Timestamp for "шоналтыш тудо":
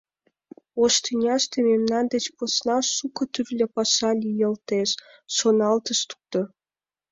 5.35-6.41